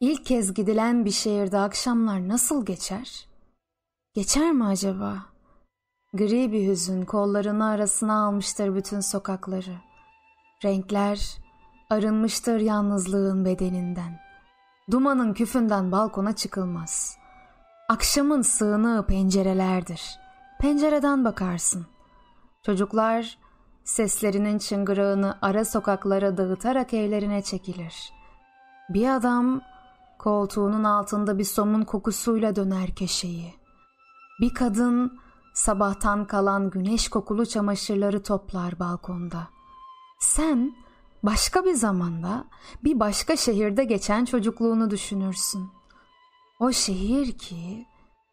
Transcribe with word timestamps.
İlk 0.00 0.26
kez 0.26 0.54
gidilen 0.54 1.04
bir 1.04 1.10
şehirde 1.10 1.58
akşamlar 1.58 2.28
nasıl 2.28 2.66
geçer? 2.66 3.28
Geçer 4.14 4.52
mi 4.52 4.64
acaba? 4.66 5.16
Gri 6.14 6.52
bir 6.52 6.68
hüzün 6.68 7.04
kollarını 7.04 7.66
arasına 7.66 8.24
almıştır 8.24 8.74
bütün 8.74 9.00
sokakları. 9.00 9.74
Renkler 10.64 11.36
arınmıştır 11.90 12.60
yalnızlığın 12.60 13.44
bedeninden. 13.44 14.20
Dumanın 14.90 15.34
küfünden 15.34 15.92
balkona 15.92 16.36
çıkılmaz. 16.36 17.16
Akşamın 17.88 18.42
sığınağı 18.42 19.06
pencerelerdir. 19.06 20.02
Pencereden 20.60 21.24
bakarsın. 21.24 21.86
Çocuklar 22.62 23.38
seslerinin 23.84 24.58
çıngırağını 24.58 25.38
ara 25.42 25.64
sokaklara 25.64 26.36
dağıtarak 26.36 26.94
evlerine 26.94 27.42
çekilir. 27.42 28.12
Bir 28.88 29.16
adam 29.16 29.69
koltuğunun 30.20 30.84
altında 30.84 31.38
bir 31.38 31.44
somun 31.44 31.82
kokusuyla 31.82 32.56
döner 32.56 32.94
köşeyi. 32.94 33.54
Bir 34.40 34.54
kadın 34.54 35.20
sabahtan 35.54 36.24
kalan 36.24 36.70
güneş 36.70 37.08
kokulu 37.08 37.46
çamaşırları 37.46 38.22
toplar 38.22 38.78
balkonda. 38.78 39.48
Sen 40.20 40.74
başka 41.22 41.64
bir 41.64 41.74
zamanda 41.74 42.44
bir 42.84 43.00
başka 43.00 43.36
şehirde 43.36 43.84
geçen 43.84 44.24
çocukluğunu 44.24 44.90
düşünürsün. 44.90 45.70
O 46.60 46.72
şehir 46.72 47.38
ki 47.38 47.86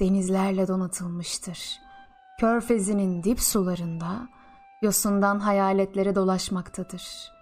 denizlerle 0.00 0.68
donatılmıştır. 0.68 1.78
Körfezinin 2.40 3.22
dip 3.22 3.40
sularında 3.40 4.28
yosundan 4.82 5.40
hayaletlere 5.40 6.14
dolaşmaktadır. 6.14 7.32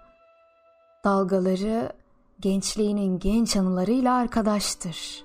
Dalgaları 1.04 1.92
gençliğinin 2.40 3.18
genç 3.18 3.56
anılarıyla 3.56 4.14
arkadaştır. 4.14 5.24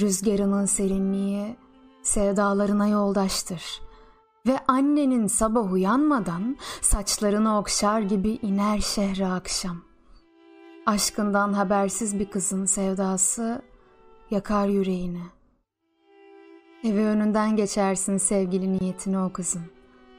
Rüzgarının 0.00 0.66
serinliği 0.66 1.56
sevdalarına 2.02 2.88
yoldaştır. 2.88 3.80
Ve 4.46 4.58
annenin 4.68 5.26
sabah 5.26 5.72
uyanmadan 5.72 6.56
saçlarını 6.80 7.58
okşar 7.58 8.00
gibi 8.00 8.30
iner 8.30 8.80
şehre 8.80 9.26
akşam. 9.26 9.76
Aşkından 10.86 11.52
habersiz 11.52 12.18
bir 12.18 12.30
kızın 12.30 12.64
sevdası 12.64 13.62
yakar 14.30 14.68
yüreğini. 14.68 15.22
Evi 16.84 17.00
önünden 17.00 17.56
geçersin 17.56 18.16
sevgili 18.16 18.78
niyetini 18.78 19.18
o 19.18 19.32
kızın. 19.32 19.62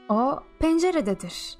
O 0.08 0.40
pencerededir. 0.58 1.58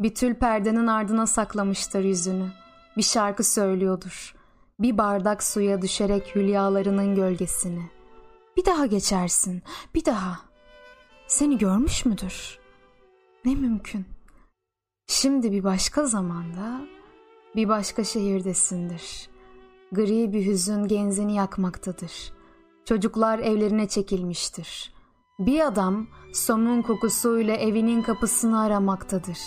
Bir 0.00 0.14
tül 0.14 0.34
perdenin 0.34 0.86
ardına 0.86 1.26
saklamıştır 1.26 2.04
yüzünü. 2.04 2.59
Bir 2.96 3.02
şarkı 3.02 3.44
söylüyordur. 3.44 4.34
Bir 4.78 4.98
bardak 4.98 5.42
suya 5.42 5.82
düşerek 5.82 6.36
hülyalarının 6.36 7.14
gölgesini. 7.14 7.90
Bir 8.56 8.64
daha 8.64 8.86
geçersin, 8.86 9.62
bir 9.94 10.04
daha. 10.04 10.40
Seni 11.26 11.58
görmüş 11.58 12.04
müdür? 12.04 12.58
Ne 13.44 13.54
mümkün. 13.54 14.04
Şimdi 15.06 15.52
bir 15.52 15.64
başka 15.64 16.06
zamanda, 16.06 16.80
bir 17.56 17.68
başka 17.68 18.04
şehirdesindir. 18.04 19.30
Gri 19.92 20.32
bir 20.32 20.46
hüzün 20.46 20.88
genzini 20.88 21.34
yakmaktadır. 21.34 22.32
Çocuklar 22.84 23.38
evlerine 23.38 23.88
çekilmiştir. 23.88 24.94
Bir 25.38 25.66
adam 25.66 26.06
somun 26.32 26.82
kokusuyla 26.82 27.54
evinin 27.54 28.02
kapısını 28.02 28.60
aramaktadır. 28.60 29.38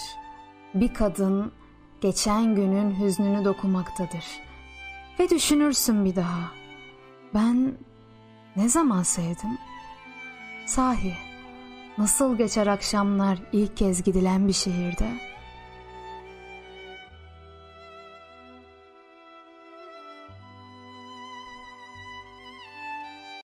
Bir 0.74 0.94
kadın 0.94 1.52
geçen 2.04 2.56
günün 2.56 3.00
hüznünü 3.00 3.46
dokumaktadır. 3.46 4.26
Ve 5.20 5.30
düşünürsün 5.30 6.06
bir 6.06 6.16
daha. 6.16 6.52
Ben 7.34 7.78
ne 8.56 8.70
zaman 8.70 9.04
sevdim? 9.04 9.58
Sahi, 10.66 11.14
nasıl 11.98 12.38
geçer 12.38 12.68
akşamlar 12.68 13.40
ilk 13.52 13.78
kez 13.78 14.04
gidilen 14.04 14.48
bir 14.48 14.54
şehirde?'' 14.54 15.33